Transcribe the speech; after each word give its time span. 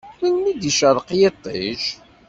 Melmi 0.19 0.51
d-icerreq 0.53 1.09
yiṭij? 1.19 1.81